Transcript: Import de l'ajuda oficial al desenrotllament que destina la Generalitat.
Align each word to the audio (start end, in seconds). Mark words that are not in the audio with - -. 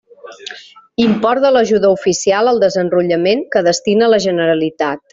Import 1.03 1.43
de 1.43 1.51
l'ajuda 1.57 1.93
oficial 1.97 2.51
al 2.53 2.63
desenrotllament 2.65 3.47
que 3.55 3.67
destina 3.71 4.13
la 4.15 4.25
Generalitat. 4.29 5.07